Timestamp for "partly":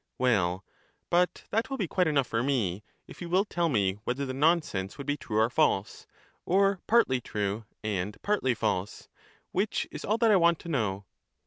6.89-7.21, 8.23-8.55